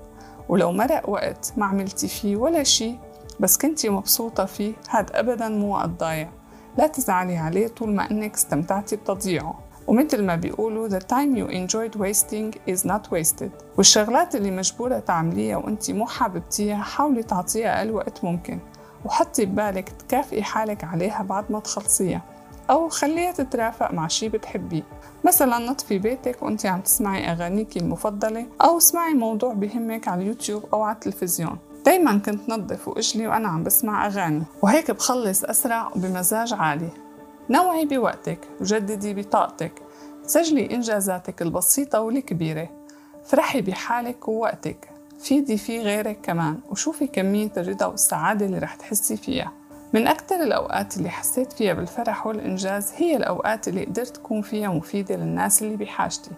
ولو 0.49 0.71
مرق 0.71 1.09
وقت 1.09 1.53
ما 1.57 1.65
عملتي 1.65 2.07
فيه 2.07 2.35
ولا 2.35 2.63
شي. 2.63 2.95
بس 3.39 3.57
كنتي 3.57 3.89
مبسوطة 3.89 4.45
فيه 4.45 4.73
هاد 4.89 5.11
أبدا 5.11 5.49
مو 5.49 5.75
وقت 5.75 5.89
ضايع 5.89 6.29
لا 6.77 6.87
تزعلي 6.87 7.37
عليه 7.37 7.67
طول 7.67 7.95
ما 7.95 8.11
إنك 8.11 8.33
استمتعتي 8.33 8.95
بتضييعه. 8.95 9.59
ومثل 9.87 10.23
ما 10.23 10.35
بيقولوا 10.35 10.89
the 10.89 11.01
time 11.01 11.35
you 11.37 11.47
enjoyed 11.51 11.99
wasting 11.99 12.73
is 12.73 12.89
not 12.89 13.11
wasted. 13.11 13.49
والشغلات 13.77 14.35
اللي 14.35 14.51
مجبورة 14.51 14.99
تعمليها 14.99 15.57
وأنتي 15.57 15.93
مو 15.93 16.05
حاببتيها 16.05 16.77
حاولي 16.83 17.23
تعطيها 17.23 17.79
أقل 17.79 17.91
وقت 17.91 18.23
ممكن. 18.23 18.59
وحطي 19.05 19.45
ببالك 19.45 19.89
تكافئي 19.89 20.43
حالك 20.43 20.83
عليها 20.83 21.23
بعد 21.23 21.51
ما 21.51 21.59
تخلصيها 21.59 22.21
أو 22.69 22.89
خليها 22.89 23.31
تترافق 23.31 23.91
مع 23.91 24.07
شي 24.07 24.29
بتحبيه. 24.29 24.83
مثلا 25.25 25.59
نطفي 25.59 25.99
بيتك 25.99 26.43
وانت 26.43 26.65
عم 26.65 26.81
تسمعي 26.81 27.31
أغانيك 27.31 27.77
المفضلة 27.77 28.45
أو 28.61 28.77
اسمعي 28.77 29.13
موضوع 29.13 29.53
بهمك 29.53 30.07
على 30.07 30.21
اليوتيوب 30.21 30.65
أو 30.73 30.83
على 30.83 30.95
التلفزيون. 30.95 31.57
دايما 31.85 32.17
كنت 32.17 32.49
نظف 32.49 32.87
وأجلي 32.87 33.27
وأنا 33.27 33.47
عم 33.47 33.63
بسمع 33.63 34.07
أغاني 34.07 34.43
وهيك 34.61 34.91
بخلص 34.91 35.43
أسرع 35.43 35.87
وبمزاج 35.87 36.53
عالي. 36.53 36.89
نوعي 37.49 37.85
بوقتك 37.85 38.39
وجددي 38.61 39.13
بطاقتك 39.13 39.71
سجلي 40.25 40.75
إنجازاتك 40.75 41.41
البسيطة 41.41 42.01
والكبيرة. 42.01 42.69
فرحي 43.25 43.61
بحالك 43.61 44.27
ووقتك. 44.27 44.92
فيدي 45.19 45.57
فيه 45.57 45.81
غيرك 45.81 46.17
كمان 46.23 46.59
وشوفي 46.69 47.07
كمية 47.07 47.51
الرضا 47.57 47.85
والسعادة 47.85 48.45
اللي 48.45 48.57
رح 48.57 48.75
تحسي 48.75 49.17
فيها. 49.17 49.51
من 49.93 50.07
أكثر 50.07 50.35
الأوقات 50.35 50.97
اللي 50.97 51.09
حسيت 51.09 51.53
فيها 51.53 51.73
بالفرح 51.73 52.27
والإنجاز 52.27 52.91
هي 52.95 53.17
الأوقات 53.17 53.67
اللي 53.67 53.85
قدرت 53.85 54.17
أكون 54.17 54.41
فيها 54.41 54.69
مفيدة 54.69 55.15
للناس 55.15 55.63
اللي 55.63 55.77
بحاجتي. 55.77 56.31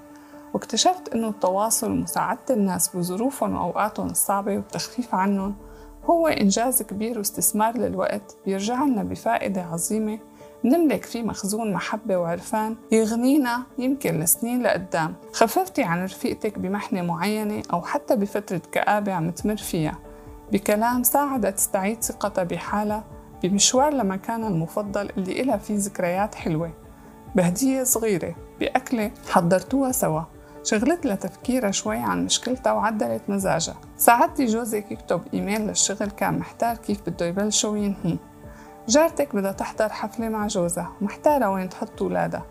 واكتشفت 0.54 1.10
إنه 1.14 1.30
التواصل 1.30 1.92
ومساعدة 1.92 2.40
الناس 2.50 2.96
بظروفهم 2.96 3.56
وأوقاتهم 3.56 4.08
الصعبة 4.08 4.56
والتخفيف 4.56 5.16
عنهم 5.16 5.56
هو 6.06 6.28
إنجاز 6.28 6.82
كبير 6.84 7.18
واستثمار 7.18 7.78
للوقت 7.78 8.38
بيرجع 8.46 8.84
لنا 8.84 9.04
بفائدة 9.04 9.62
عظيمة 9.62 10.20
نملك 10.64 11.06
فيه 11.06 11.24
مخزون 11.24 11.74
محبة 11.74 12.18
وعرفان 12.18 12.76
يغنينا 12.92 13.64
يمكن 13.78 14.20
لسنين 14.20 14.64
لقدام. 14.64 15.16
خففتي 15.34 15.84
عن 15.84 16.04
رفيقتك 16.04 16.60
بمحنة 16.60 17.02
معينة 17.02 17.64
أو 17.74 17.82
حتى 17.82 18.16
بفترة 18.16 18.62
كآبة 18.72 19.14
عم 19.14 19.30
تمر 19.32 19.58
فيها. 19.58 19.98
بكلام 20.52 21.04
ساعدها 21.04 21.52
تستعيد 21.52 22.04
ثقتها 22.04 22.44
بحالها 22.44 23.04
بمشوار 23.44 23.94
لمكانها 23.94 24.50
المفضل 24.50 25.10
اللي 25.18 25.42
إلها 25.42 25.58
فيه 25.58 25.76
ذكريات 25.78 26.36
حلوة. 26.36 26.72
بهدية 27.36 27.84
صغيرة 27.84 28.36
بأكلة 28.60 29.12
حضرتوها 29.30 29.92
سوا. 29.92 30.22
شغلت 30.64 31.06
لها 31.06 31.16
تفكيرها 31.16 31.72
شوي 31.72 31.98
عن 31.98 32.26
مشكلتها 32.26 32.74
وعدلت 32.74 33.22
مزاجها. 33.28 33.76
ساعدتي 33.98 34.46
جوزك 34.46 34.92
يكتب 34.92 35.22
إيميل 35.34 35.62
للشغل 35.62 36.10
كان 36.10 36.40
محتار 36.40 36.78
كيف 36.78 37.02
بده 37.10 37.26
يبلشه 37.26 37.70
وينهيه 37.70 38.18
جارتك 38.88 39.36
بدها 39.36 39.52
تحضر 39.52 39.90
حفلة 39.90 40.30
مع 40.30 40.48
جوزها 40.48 40.92
ومحتارة 41.02 41.50
وين 41.50 41.70
تحط 41.70 42.02
ولادها 42.02 42.46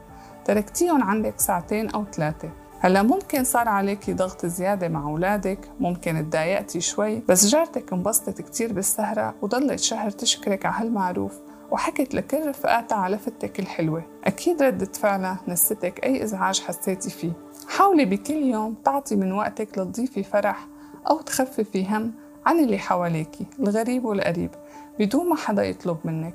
تركتيهم 0.45 1.03
عندك 1.03 1.41
ساعتين 1.41 1.91
أو 1.91 2.05
ثلاثة. 2.12 2.50
هلا 2.81 3.03
ممكن 3.03 3.45
صار 3.45 3.69
عليكي 3.69 4.12
ضغط 4.12 4.47
زيادة 4.47 4.88
مع 4.88 5.03
أولادك 5.03 5.59
ممكن 5.81 6.31
تضايقتي 6.31 6.81
شوي 6.81 7.23
بس 7.29 7.47
جارتك 7.47 7.93
انبسطت 7.93 8.43
كتير 8.43 8.73
بالسهرة 8.73 9.35
وضلت 9.43 9.79
شهر 9.79 10.11
تشكرك 10.11 10.67
على 10.67 10.75
هالمعروف 10.76 11.33
وحكت 11.71 12.14
لكل 12.14 12.49
رفقاتها 12.49 12.99
على 12.99 13.17
لفتك 13.17 13.61
الحلوة. 13.61 14.03
أكيد 14.25 14.62
ردة 14.62 14.93
فعلها 14.93 15.38
نستك 15.49 16.05
أي 16.05 16.25
إزعاج 16.25 16.61
حسيتي 16.61 17.11
فيه. 17.11 17.33
حاولي 17.69 18.05
بكل 18.05 18.35
يوم 18.35 18.75
تعطي 18.85 19.17
من 19.17 19.33
وقتك 19.33 19.79
لتضيفي 19.79 20.23
فرح 20.23 20.67
أو 21.11 21.21
تخففي 21.21 21.87
هم 21.97 22.12
عن 22.47 22.59
اللي 22.59 22.79
حواليكي 22.79 23.47
الغريب 23.61 24.05
والقريب. 24.05 24.50
بدون 24.98 25.28
ما 25.28 25.36
حدا 25.36 25.64
يطلب 25.64 25.98
منك. 26.04 26.34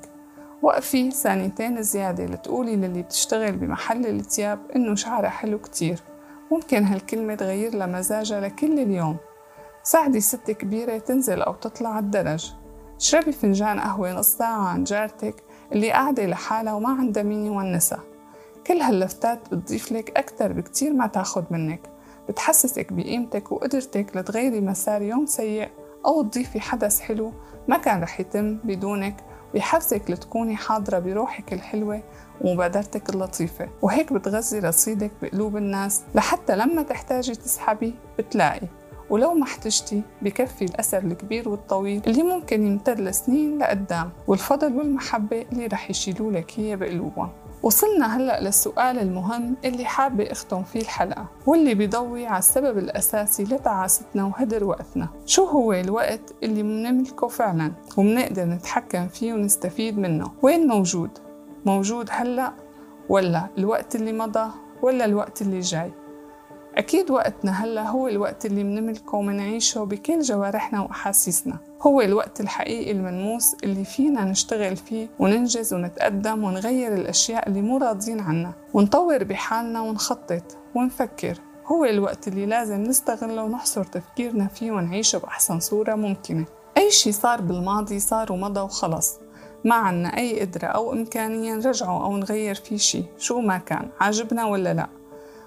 وقفي 0.61 1.11
ثانيتين 1.11 1.81
زيادة 1.81 2.25
لتقولي 2.25 2.75
للي 2.75 3.01
بتشتغل 3.01 3.51
بمحل 3.51 4.05
التياب 4.05 4.59
إنه 4.75 4.95
شعرها 4.95 5.29
حلو 5.29 5.59
كتير. 5.59 5.99
ممكن 6.51 6.83
هالكلمة 6.83 7.35
تغير 7.35 7.75
لها 7.75 7.87
مزاجها 7.87 8.41
لكل 8.41 8.79
اليوم. 8.79 9.17
ساعدي 9.83 10.19
ست 10.19 10.51
كبيرة 10.51 10.97
تنزل 10.97 11.41
أو 11.41 11.53
تطلع 11.53 11.89
على 11.89 12.05
الدرج. 12.05 12.53
اشربي 12.97 13.31
فنجان 13.31 13.79
قهوة 13.79 14.13
نص 14.13 14.37
ساعة 14.37 14.67
عن 14.67 14.83
جارتك 14.83 15.43
اللي 15.71 15.91
قاعدة 15.91 16.25
لحالها 16.25 16.73
وما 16.73 16.89
عندها 16.89 17.23
مين 17.23 17.45
يونسها. 17.45 18.03
كل 18.67 18.81
هاللفتات 18.81 19.39
بتضيف 19.53 19.91
لك 19.91 20.17
أكتر 20.17 20.53
بكتير 20.53 20.93
ما 20.93 21.07
تاخد 21.07 21.43
منك. 21.49 21.81
بتحسسك 22.29 22.93
بقيمتك 22.93 23.51
وقدرتك 23.51 24.17
لتغيري 24.17 24.61
مسار 24.61 25.01
يوم 25.01 25.25
سيء 25.25 25.69
أو 26.05 26.21
تضيفي 26.21 26.59
حدث 26.59 26.99
حلو 26.99 27.31
ما 27.69 27.77
كان 27.77 28.01
رح 28.01 28.19
يتم 28.19 28.57
بدونك 28.63 29.15
ويحفزك 29.53 30.11
لتكوني 30.11 30.55
حاضرة 30.55 30.99
بروحك 30.99 31.53
الحلوة 31.53 32.01
ومبادرتك 32.41 33.09
اللطيفة. 33.09 33.69
وهيك 33.81 34.13
بتغذي 34.13 34.59
رصيدك 34.59 35.11
بقلوب 35.21 35.57
الناس 35.57 36.01
لحتى 36.15 36.55
لما 36.55 36.81
تحتاجي 36.81 37.35
تسحبي 37.35 37.95
بتلاقي. 38.17 38.67
ولو 39.09 39.33
ما 39.33 39.43
احتجتي 39.43 40.01
بكفي 40.21 40.65
الأثر 40.65 40.97
الكبير 40.97 41.49
والطويل 41.49 42.01
اللي 42.07 42.23
ممكن 42.23 42.67
يمتد 42.67 42.99
لسنين 42.99 43.57
لقدام 43.57 44.09
والفضل 44.27 44.73
والمحبة 44.77 45.45
اللي 45.51 45.67
رح 45.67 45.89
يشيلوا 45.89 46.31
لك 46.31 46.51
هي 46.55 46.75
بقلوبهم. 46.75 47.29
وصلنا 47.63 48.17
هلأ 48.17 48.41
للسؤال 48.41 48.99
المهم 48.99 49.55
اللي 49.65 49.85
حابة 49.85 50.31
أختم 50.31 50.63
فيه 50.63 50.81
الحلقة 50.81 51.25
واللي 51.47 51.73
بيضوي 51.73 52.25
على 52.25 52.39
السبب 52.39 52.77
الأساسي 52.77 53.43
لتعاستنا 53.43 54.25
وهدر 54.25 54.63
وقتنا. 54.63 55.07
شو 55.25 55.45
هو 55.45 55.73
الوقت 55.73 56.33
اللي 56.43 56.63
بنملكه 56.63 57.27
فعلا 57.27 57.71
وبنقدر 57.97 58.45
نتحكم 58.45 59.07
فيه 59.07 59.33
ونستفيد 59.33 59.99
منه؟ 59.99 60.31
وين 60.41 60.67
موجود؟ 60.67 61.09
موجود 61.65 62.07
هلأ 62.11 62.53
ولا 63.09 63.47
الوقت 63.57 63.95
اللي 63.95 64.13
مضى 64.13 64.51
ولا 64.81 65.05
الوقت 65.05 65.41
اللي 65.41 65.59
جاي؟ 65.59 65.91
أكيد 66.79 67.11
وقتنا 67.11 67.51
هلا 67.51 67.89
هو 67.89 68.07
الوقت 68.07 68.45
اللي 68.45 68.63
منملكه 68.63 69.15
ومنعيشه 69.15 69.83
بكل 69.83 70.21
جوارحنا 70.21 70.81
وأحاسيسنا. 70.81 71.57
هو 71.81 72.01
الوقت 72.01 72.41
الحقيقي 72.41 72.91
الملموس 72.91 73.55
اللي 73.63 73.85
فينا 73.85 74.25
نشتغل 74.25 74.75
فيه 74.75 75.07
وننجز 75.19 75.73
ونتقدم 75.73 76.43
ونغير 76.43 76.93
الأشياء 76.93 77.49
اللي 77.49 77.61
مو 77.61 77.77
راضين 77.77 78.19
عنها. 78.19 78.53
ونطور 78.73 79.23
بحالنا 79.23 79.81
ونخطط 79.81 80.57
ونفكر. 80.75 81.37
هو 81.65 81.85
الوقت 81.85 82.27
اللي 82.27 82.45
لازم 82.45 82.83
نستغله 82.83 83.43
ونحصر 83.43 83.83
تفكيرنا 83.83 84.47
فيه 84.47 84.71
ونعيشه 84.71 85.19
بأحسن 85.19 85.59
صورة 85.59 85.95
ممكنة. 85.95 86.45
أي 86.77 86.91
شي 86.91 87.11
صار 87.11 87.41
بالماضي 87.41 87.99
صار 87.99 88.31
ومضى 88.31 88.61
وخلص. 88.61 89.19
ما 89.65 89.75
عنا 89.75 90.17
أي 90.17 90.41
قدرة 90.41 90.67
أو 90.67 90.93
إمكانية 90.93 91.53
نرجعه 91.55 92.05
أو 92.05 92.17
نغير 92.17 92.55
فيه 92.55 92.77
شي 92.77 93.03
شو 93.17 93.39
ما 93.39 93.57
كان 93.57 93.89
عاجبنا 93.99 94.45
ولا 94.45 94.73
لأ. 94.73 94.98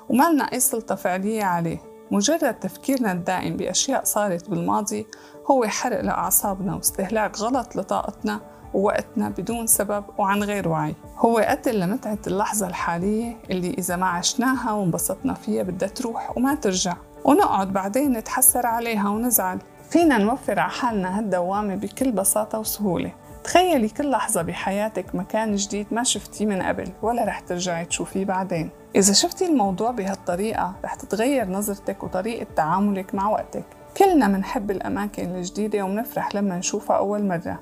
وما 0.08 0.30
لنا 0.30 0.44
أي 0.44 0.60
سلطة 0.60 0.94
فعلية 0.94 1.44
عليه. 1.44 1.78
مجرد 2.10 2.54
تفكيرنا 2.54 3.12
الدائم 3.12 3.56
بأشياء 3.56 4.04
صارت 4.04 4.50
بالماضي 4.50 5.06
هو 5.50 5.64
حرق 5.64 6.00
لأعصابنا 6.00 6.74
واستهلاك 6.74 7.38
غلط 7.38 7.76
لطاقتنا 7.76 8.40
ووقتنا 8.74 9.28
بدون 9.28 9.66
سبب 9.66 10.04
وعن 10.18 10.42
غير 10.42 10.68
وعي. 10.68 10.94
هو 11.18 11.38
قتل 11.38 11.80
لمتعة 11.80 12.18
اللحظة 12.26 12.66
الحالية 12.66 13.36
اللي 13.50 13.70
إذا 13.70 13.96
ما 13.96 14.06
عشناها 14.06 14.72
وانبسطنا 14.72 15.34
فيها 15.34 15.62
بدها 15.62 15.88
تروح 15.88 16.36
وما 16.36 16.54
ترجع. 16.54 16.96
ونقعد 17.24 17.72
بعدين 17.72 18.12
نتحسر 18.12 18.66
عليها 18.66 19.08
ونزعل. 19.08 19.58
فينا 19.90 20.18
نوفر 20.18 20.60
على 20.60 20.70
حالنا 20.70 21.18
هالدوامة 21.18 21.74
بكل 21.74 22.12
بساطة 22.12 22.58
وسهولة. 22.58 23.12
تخيلي 23.44 23.88
كل 23.88 24.10
لحظة 24.10 24.42
بحياتك 24.42 25.14
مكان 25.14 25.54
جديد 25.54 25.86
ما 25.90 26.02
شفتيه 26.02 26.46
من 26.46 26.62
قبل 26.62 26.88
ولا 27.02 27.24
رح 27.24 27.40
ترجعي 27.40 27.84
تشوفيه 27.84 28.24
بعدين. 28.24 28.70
إذا 28.96 29.12
شفتي 29.12 29.46
الموضوع 29.46 29.90
بهالطريقة 29.90 30.74
رح 30.84 30.94
تتغير 30.94 31.48
نظرتك 31.48 32.02
وطريقة 32.02 32.46
تعاملك 32.56 33.14
مع 33.14 33.28
وقتك. 33.28 33.64
كلنا 33.96 34.28
منحب 34.28 34.70
الأماكن 34.70 35.34
الجديدة 35.34 35.82
ومنفرح 35.82 36.34
لما 36.34 36.58
نشوفها 36.58 36.96
أول 36.96 37.24
مرة. 37.24 37.60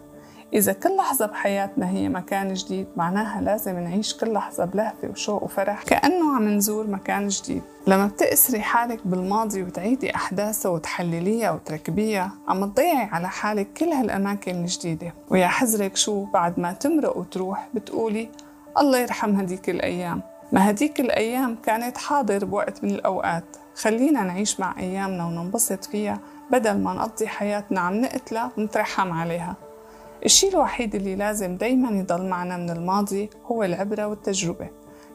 إذا 0.55 0.73
كل 0.73 0.97
لحظة 0.97 1.27
بحياتنا 1.27 1.89
هي 1.89 2.09
مكان 2.09 2.55
جديد 2.55 2.87
معناها 2.97 3.41
لازم 3.41 3.79
نعيش 3.79 4.17
كل 4.17 4.33
لحظة 4.33 4.65
بلهفة 4.65 5.09
وشوق 5.09 5.43
وفرح 5.43 5.83
كأنه 5.83 6.37
عم 6.37 6.49
نزور 6.49 6.87
مكان 6.87 7.29
جديد. 7.29 7.63
لما 7.87 8.07
بتأسري 8.07 8.61
حالك 8.61 9.07
بالماضي 9.07 9.63
وتعيدي 9.63 10.15
أحداثه 10.15 10.71
وتحلليها 10.71 11.51
وتركبيها 11.51 12.33
عم 12.49 12.65
تضيعي 12.65 13.05
على 13.13 13.29
حالك 13.29 13.73
كل 13.73 13.89
هالأماكن 13.89 14.55
الجديدة. 14.55 15.15
ويا 15.29 15.47
حزرك 15.47 15.97
شو 15.97 16.25
بعد 16.25 16.61
ما 16.61 16.73
تمرق 16.73 17.17
وتروح 17.17 17.69
بتقولي 17.75 18.29
الله 18.79 18.99
يرحم 18.99 19.37
هديك 19.37 19.71
الأيام. 19.71 20.23
ما 20.53 20.71
هديك 20.71 21.01
الأيام 21.01 21.57
كانت 21.65 21.99
حاضر 21.99 22.45
بوقت 22.45 22.85
من 22.85 22.91
الأوقات. 22.91 23.57
خلينا 23.75 24.23
نعيش 24.23 24.61
مع 24.61 24.75
أيامنا 24.79 25.27
وننبسط 25.27 25.85
فيها 25.85 26.21
بدل 26.51 26.79
ما 26.79 26.95
نقضي 26.95 27.29
حياتنا 27.29 27.81
عم 27.81 28.01
نقتلها 28.01 28.51
ونترحم 28.59 29.13
عليها. 29.13 29.57
الشيء 30.25 30.51
الوحيد 30.51 30.95
اللي 30.95 31.17
لازم 31.17 31.57
دايما 31.57 31.91
يضل 31.91 32.29
معنا 32.29 32.57
من 32.57 32.71
الماضي 32.71 33.31
هو 33.47 33.63
العبرة 33.65 34.07
والتجربة. 34.07 34.69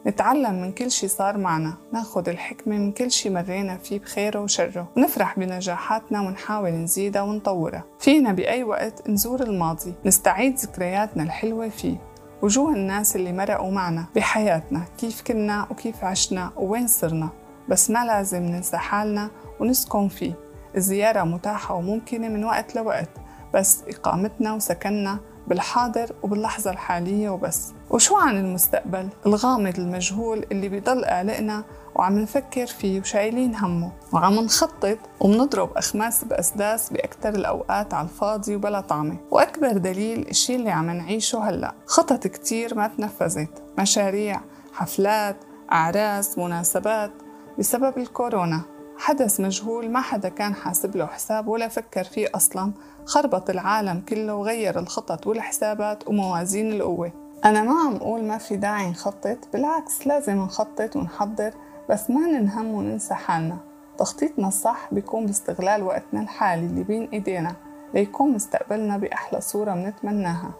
نتعلم 0.06 0.62
من 0.62 0.72
كل 0.72 0.90
شي 0.90 1.08
صار 1.08 1.38
معنا. 1.38 1.74
ناخد 1.92 2.28
الحكمة 2.28 2.78
من 2.78 2.92
كل 2.92 3.10
شي 3.10 3.30
مرينا 3.30 3.76
فيه 3.76 3.98
بخيره 3.98 4.40
وشره. 4.40 4.88
ونفرح 4.96 5.38
بنجاحاتنا 5.38 6.20
ونحاول 6.20 6.70
نزيدها 6.70 7.22
ونطورها. 7.22 7.84
فينا 7.98 8.32
بأي 8.32 8.62
وقت 8.62 9.08
نزور 9.08 9.42
الماضي. 9.42 9.94
نستعيد 10.04 10.56
ذكرياتنا 10.56 11.22
الحلوة 11.22 11.68
فيه. 11.68 11.96
وجوه 12.42 12.72
الناس 12.72 13.16
اللي 13.16 13.32
مرقوا 13.32 13.70
معنا 13.70 14.04
بحياتنا 14.16 14.82
كيف 14.98 15.22
كنا 15.22 15.66
وكيف 15.70 16.04
عشنا 16.04 16.50
ووين 16.56 16.86
صرنا. 16.86 17.28
بس 17.68 17.90
ما 17.90 18.04
لازم 18.04 18.42
ننسى 18.42 18.76
حالنا 18.76 19.30
ونسكن 19.60 20.08
فيه. 20.08 20.34
الزيارة 20.76 21.22
متاحة 21.22 21.74
وممكنة 21.74 22.28
من 22.28 22.44
وقت 22.44 22.76
لوقت 22.76 23.10
بس 23.54 23.82
إقامتنا 23.88 24.54
وسكننا 24.54 25.18
بالحاضر 25.46 26.12
وباللحظة 26.22 26.70
الحالية 26.70 27.30
وبس. 27.30 27.72
وشو 27.90 28.16
عن 28.16 28.36
المستقبل؟ 28.36 29.08
الغامض 29.26 29.78
المجهول 29.78 30.44
اللي 30.52 30.68
بيضل 30.68 31.04
قلقنا 31.04 31.64
وعم 31.98 32.18
نفكر 32.18 32.66
فيه 32.66 33.00
وشايلين 33.00 33.54
همه 33.54 33.92
وعم 34.12 34.34
نخطط 34.34 34.98
ومنضرب 35.20 35.70
أخماس 35.76 36.24
بأسداس 36.24 36.92
بأكثر 36.92 37.28
الأوقات 37.28 37.94
على 37.94 38.04
الفاضي 38.04 38.56
وبلا 38.56 38.80
طعمة. 38.80 39.16
وأكبر 39.30 39.72
دليل 39.72 40.28
الشي 40.28 40.56
اللي 40.56 40.70
عم 40.70 40.90
نعيشه 40.90 41.48
هلأ 41.48 41.74
خطط 41.86 42.26
كتير 42.26 42.74
ما 42.74 42.88
تنفذت. 42.88 43.62
مشاريع 43.78 44.40
حفلات 44.72 45.36
أعراس 45.72 46.38
مناسبات. 46.38 47.10
بسبب 47.58 47.98
الكورونا 47.98 48.60
حدث 48.98 49.40
مجهول 49.40 49.90
ما 49.90 50.00
حدا 50.00 50.28
كان 50.28 50.54
حاسب 50.54 50.96
له 50.96 51.06
حساب 51.06 51.48
ولا 51.48 51.68
فكر 51.68 52.04
فيه 52.04 52.28
أصلا. 52.34 52.72
خربط 53.06 53.50
العالم 53.50 54.00
كله 54.08 54.34
وغير 54.34 54.78
الخطط 54.78 55.26
والحسابات 55.26 56.08
وموازين 56.08 56.72
القوة. 56.72 57.12
أنا 57.44 57.62
ما 57.62 57.80
عم 57.80 57.96
أقول 57.96 58.24
ما 58.24 58.38
في 58.38 58.56
داعي 58.56 58.90
نخطط 58.90 59.38
بالعكس 59.52 60.06
لازم 60.06 60.36
نخطط 60.36 60.96
ونحضر 60.96 61.54
بس 61.90 62.10
ما 62.10 62.20
ننهم 62.20 62.74
وننسى 62.74 63.14
حالنا. 63.14 63.56
تخطيطنا 63.98 64.48
الصح 64.48 64.88
بيكون 64.92 65.26
باستغلال 65.26 65.82
وقتنا 65.82 66.20
الحالي 66.20 66.66
اللي 66.66 66.82
بين 66.84 67.08
إيدينا 67.12 67.56
ليكون 67.94 68.32
مستقبلنا 68.32 68.96
بأحلى 68.96 69.40
صورة 69.40 69.74
منتمناها 69.74 70.50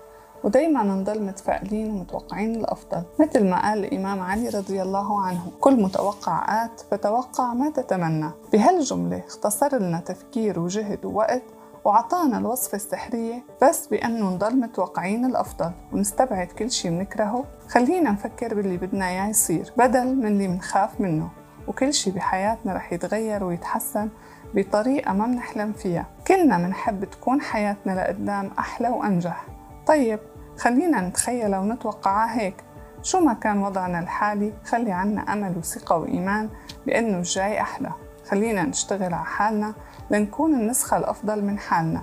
ودايما 0.45 0.83
نضل 0.83 1.23
متفائلين 1.23 1.90
ومتوقعين 1.90 2.54
الأفضل 2.54 3.02
مثل 3.21 3.50
ما 3.50 3.62
قال 3.68 3.85
الإمام 3.85 4.21
علي 4.21 4.49
رضي 4.49 4.83
الله 4.83 5.21
عنه 5.21 5.50
كل 5.61 5.83
متوقع 5.83 6.64
آت 6.64 6.80
فتوقع 6.90 7.54
ما 7.54 7.71
تتمنى. 7.71 8.30
بهالجملة 8.52 9.23
اختصر 9.26 9.78
لنا 9.78 10.00
تفكير 10.00 10.61
وجهد 10.61 11.04
ووقت 11.04 11.42
وعطانا 11.87 12.38
الوصفة 12.38 12.76
السحرية 12.76 13.45
بس 13.63 13.87
بأنه 13.87 14.30
نضل 14.30 14.56
متوقعين 14.56 15.25
الأفضل 15.25 15.71
ونستبعد 15.93 16.47
كل 16.47 16.71
شي 16.71 16.91
بنكرهه. 16.91 17.45
خلينا 17.69 18.11
نفكر 18.11 18.54
باللي 18.54 18.76
بدنا 18.76 19.08
إياه 19.08 19.28
يصير 19.28 19.73
بدل 19.76 20.17
من 20.17 20.26
اللي 20.26 20.49
منخاف 20.49 21.00
منه. 21.00 21.28
وكل 21.69 21.95
شي 21.95 22.11
بحياتنا 22.11 22.75
رح 22.75 22.93
يتغير 22.93 23.45
ويتحسن 23.45 24.08
بطريقة 24.54 25.13
ما 25.13 25.26
منحلم 25.26 25.73
فيها. 25.73 26.06
كلنا 26.26 26.58
منحب 26.58 27.04
تكون 27.04 27.41
حياتنا 27.41 27.93
لقدام 27.93 28.50
أحلى 28.58 28.89
وأنجح. 28.89 29.47
طيب 29.87 30.21
خلينا 30.58 31.00
نتخيل 31.00 31.56
ونتوقعها 31.56 32.39
هيك. 32.39 32.65
شو 33.02 33.21
ما 33.21 33.32
كان 33.32 33.63
وضعنا 33.63 33.99
الحالي 33.99 34.52
خلي 34.65 34.93
عنا 34.93 35.21
أمل 35.21 35.58
وثقة 35.58 35.97
وإيمان 35.97 36.49
بأنه 36.87 37.19
الجاي 37.19 37.61
أحلى. 37.61 37.93
خلينا 38.28 38.62
نشتغل 38.62 39.15
على 39.15 39.25
حالنا 39.25 39.75
لنكون 40.10 40.54
النسخة 40.54 40.97
الأفضل 40.97 41.45
من 41.45 41.58
حالنا. 41.58 42.02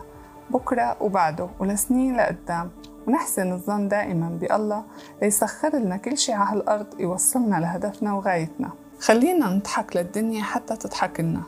بكرة 0.49 0.97
وبعده 1.01 1.49
ولسنين 1.59 2.17
لقدام. 2.17 2.71
ونحسن 3.07 3.51
الظن 3.51 3.87
دائما 3.87 4.29
بالله 4.29 4.83
ليسخر 5.21 5.75
لنا 5.75 5.97
كل 5.97 6.17
شيء 6.17 6.35
على 6.35 6.59
هالأرض 6.59 6.99
يوصلنا 6.99 7.55
لهدفنا 7.55 8.13
وغايتنا. 8.13 8.71
خلينا 8.99 9.49
نضحك 9.49 9.95
للدنيا 9.95 10.43
حتى 10.43 10.75
تضحك 10.75 11.19
لنا 11.19 11.43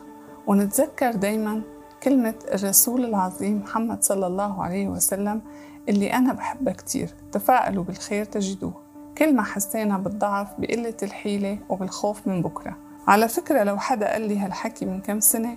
ونتذكر 0.46 1.12
دايما 1.12 1.62
كلمة 2.02 2.34
الرسول 2.54 3.04
العظيم 3.04 3.58
محمد 3.58 4.02
صلى 4.02 4.26
الله 4.26 4.62
عليه 4.62 4.88
وسلم 4.88 5.42
اللي 5.88 6.12
أنا 6.12 6.32
بحبها 6.32 6.72
كتير 6.72 7.14
تفائلوا 7.32 7.84
بالخير 7.84 8.24
تجدوه. 8.24 8.72
كل 9.18 9.36
ما 9.36 9.42
حسينا 9.42 9.98
بالضعف 9.98 10.48
بقلة 10.58 10.96
الحيلة 11.02 11.58
وبالخوف 11.68 12.26
من 12.26 12.42
بكرة. 12.42 12.76
على 13.06 13.28
فكرة 13.28 13.62
لو 13.62 13.78
حدا 13.78 14.12
قال 14.12 14.22
لي 14.22 14.38
هالحكي 14.38 14.84
من 14.84 15.00
كم 15.00 15.20
سنة 15.20 15.56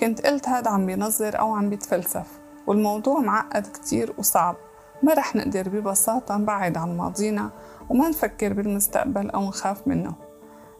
كنت 0.00 0.26
قلت 0.26 0.48
هذا 0.48 0.70
عم 0.70 0.86
بينظر 0.86 1.38
أو 1.38 1.54
عم 1.54 1.70
بيتفلسف 1.70 2.26
والموضوع 2.66 3.20
معقد 3.20 3.66
كتير 3.66 4.14
وصعب. 4.18 4.56
ما 5.02 5.14
رح 5.14 5.36
نقدر 5.36 5.68
ببساطة 5.68 6.36
نبعد 6.36 6.76
عن 6.76 6.96
ماضينا 6.96 7.50
وما 7.88 8.08
نفكر 8.08 8.52
بالمستقبل 8.52 9.30
أو 9.30 9.48
نخاف 9.48 9.88
منه. 9.88 10.14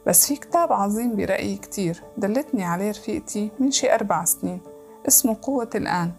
بس 0.06 0.26
في 0.26 0.37
كتاب 0.37 0.72
عظيم 0.72 1.16
برأيي 1.16 1.56
كتير 1.56 2.02
دلتني 2.16 2.64
عليه 2.64 2.90
رفيقتي 2.90 3.50
من 3.59 3.70
شي 3.70 3.94
أربع 3.94 4.24
سنين 4.24 4.61
اسمه 5.09 5.37
قوة 5.42 5.70
الآن. 5.74 6.12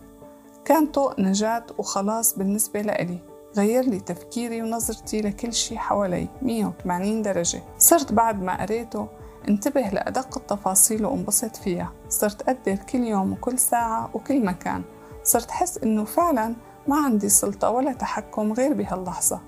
كان 0.65 0.87
طوق 0.87 1.19
نجاة 1.19 1.65
وخلاص 1.77 2.37
بالنسبة 2.37 2.81
لإلي 2.81 3.19
غير 3.57 3.83
لي 3.83 3.99
تفكيري 3.99 4.61
ونظرتي 4.61 5.21
لكل 5.21 5.53
شي 5.53 5.77
حوالي 5.77 6.27
180 6.41 7.21
درجة. 7.21 7.61
صرت 7.77 8.13
بعد 8.13 8.41
ما 8.41 8.61
قريته 8.61 9.07
انتبه 9.49 9.82
لأدق 9.82 10.38
التفاصيل 10.38 11.06
وانبسط 11.06 11.56
فيها. 11.56 11.91
صرت 12.10 12.41
أقدر 12.41 12.75
كل 12.75 12.99
يوم 12.99 13.34
وكل 13.34 13.60
ساعة 13.60 14.10
وكل 14.13 14.45
مكان. 14.45 14.84
صرت 15.23 15.51
حس 15.51 15.77
إنه 15.77 16.04
فعلا 16.04 16.56
ما 16.88 17.06
عندي 17.06 17.30
سلطة 17.30 17.69
ولا 17.69 17.93
تحكم 17.93 18.54
غير 18.54 18.73
بهاللحظة. 18.73 19.39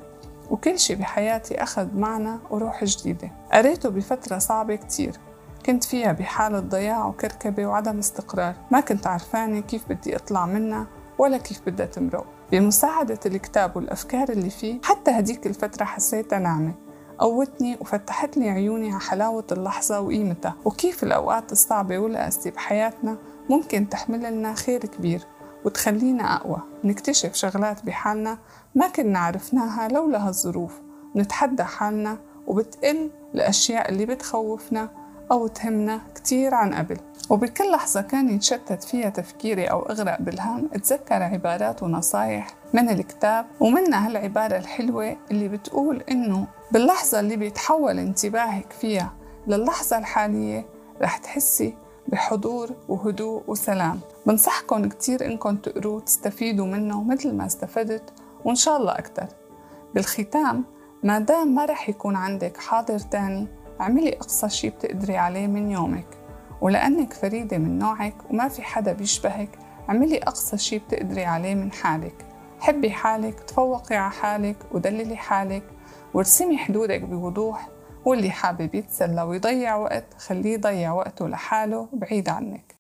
وكل 0.52 0.80
شي 0.80 0.96
بحياتي 0.96 1.64
أخذ 1.64 1.98
معنى 1.98 2.40
وروح 2.50 2.84
جديدة. 2.84 3.32
قريته 3.52 3.90
بفترة 3.90 4.38
صعبة 4.38 4.76
كتير. 4.76 5.20
كنت 5.66 5.84
فيها 5.84 6.12
بحالة 6.12 6.60
ضياع 6.60 7.06
وكركبة 7.06 7.66
وعدم 7.66 8.00
استقرار. 8.00 8.56
ما 8.72 8.80
كنت 8.80 9.08
عرفانة 9.08 9.60
كيف 9.60 9.90
بدي 9.90 10.16
أطلع 10.16 10.46
منها 10.46 10.88
ولا 11.18 11.38
كيف 11.38 11.62
بدها 11.66 11.86
تمرق. 11.86 12.26
بمساعدة 12.52 13.20
الكتاب 13.26 13.78
والأفكار 13.78 14.30
اللي 14.30 14.50
فيه 14.50 14.82
حتى 14.84 15.12
هديك 15.12 15.48
الفترة 15.48 15.86
حسيتها 15.86 16.40
نعمة 16.40 16.74
قوتني 17.20 17.78
وفتحت 17.82 18.38
لي 18.38 18.50
عيوني 18.50 18.92
على 18.92 19.00
حلاوة 19.00 19.46
اللحظة 19.52 20.00
وقيمتها. 20.00 20.56
وكيف 20.66 21.04
الأوقات 21.04 21.52
الصعبة 21.52 21.98
والقاسية 22.00 22.52
بحياتنا 22.52 23.18
ممكن 23.50 23.90
تحمل 23.90 24.34
لنا 24.34 24.54
خير 24.54 24.86
كبير 24.86 25.28
وتخلينا 25.66 26.36
أقوى. 26.36 26.62
نكتشف 26.84 27.34
شغلات 27.34 27.86
بحالنا 27.86 28.38
ما 28.76 28.88
كنا 28.88 29.20
عرفناها 29.20 29.88
لولا 29.88 30.28
هالظروف. 30.28 30.82
نتحدى 31.16 31.64
حالنا 31.64 32.18
وبتقل 32.48 33.12
الأشياء 33.36 33.90
اللي 33.90 34.06
بتخوفنا 34.06 34.90
أو 35.32 35.48
تهمنا 35.48 36.02
كتير 36.16 36.56
عن 36.56 36.74
قبل. 36.74 36.98
وبكل 37.30 37.72
لحظة 37.72 38.02
كان 38.02 38.30
يتشتت 38.30 38.84
فيها 38.84 39.10
تفكيري 39.10 39.66
أو 39.66 39.82
أغرق 39.82 40.22
بالهم 40.22 40.70
أتذكر 40.74 41.24
عبارات 41.24 41.84
ونصايح 41.84 42.48
من 42.74 42.90
الكتاب 42.90 43.46
ومنها 43.60 44.08
هالعبارة 44.08 44.58
الحلوة 44.58 45.18
اللي 45.32 45.48
بتقول 45.48 46.04
إنه 46.12 46.48
باللحظة 46.72 47.20
اللي 47.20 47.36
بيتحول 47.36 48.00
انتباهك 48.00 48.72
فيها 48.72 49.14
للحظة 49.48 49.98
الحالية 49.98 50.66
رح 51.02 51.18
تحسي 51.18 51.76
بحضور 52.08 52.70
وهدوء 52.90 53.44
وسلام. 53.48 54.00
بنصحكم 54.26 54.90
كتير 54.90 55.26
إنكم 55.26 55.56
تقروه 55.56 56.00
تستفيدوا 56.00 56.66
منه 56.66 57.04
مثل 57.04 57.34
ما 57.34 57.46
استفدت 57.46 58.14
وإن 58.46 58.56
شاء 58.56 58.78
الله 58.78 58.92
أكتر. 58.92 59.28
بالختام 59.96 60.64
ما 61.04 61.20
دام 61.20 61.56
ما 61.56 61.66
رح 61.66 61.90
يكون 61.90 62.16
عندك 62.16 62.58
حاضر 62.58 63.00
تاني 63.00 63.48
اعملي 63.84 64.14
أقصى 64.14 64.50
شي 64.50 64.70
بتقدري 64.70 65.18
عليه 65.18 65.48
من 65.48 65.72
يومك 65.72 66.08
ولأنك 66.62 67.14
فريدة 67.14 67.58
من 67.58 67.80
نوعك 67.80 68.16
وما 68.30 68.48
في 68.48 68.62
حدا 68.62 68.94
بيشبهك 68.94 69.50
اعملي 69.90 70.18
أقصى 70.18 70.58
شي 70.58 70.80
بتقدري 70.80 71.26
عليه 71.26 71.56
من 71.56 71.72
حالك. 71.72 72.26
حبي 72.60 72.92
حالك 72.92 73.40
تفوقي 73.40 73.96
على 73.96 74.12
حالك 74.12 74.56
ودللي 74.72 75.18
حالك 75.18 75.64
وارسمي 76.14 76.58
حدودك 76.58 77.02
بوضوح 77.02 77.68
واللي 78.06 78.32
حابب 78.32 78.76
يتسلى 78.76 79.22
ويضيع 79.22 79.76
وقت 79.76 80.06
خليه 80.18 80.54
يضيع 80.54 80.92
وقته 80.94 81.28
لحاله 81.28 81.88
بعيد 81.94 82.30
عنك. 82.30 82.64